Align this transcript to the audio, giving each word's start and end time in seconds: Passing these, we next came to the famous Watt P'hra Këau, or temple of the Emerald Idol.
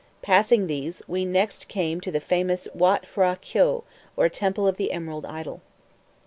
Passing 0.23 0.65
these, 0.65 1.03
we 1.07 1.25
next 1.25 1.67
came 1.67 2.01
to 2.01 2.09
the 2.09 2.19
famous 2.19 2.67
Watt 2.73 3.05
P'hra 3.13 3.37
Këau, 3.39 3.83
or 4.17 4.29
temple 4.29 4.67
of 4.67 4.77
the 4.77 4.91
Emerald 4.91 5.27
Idol. 5.27 5.61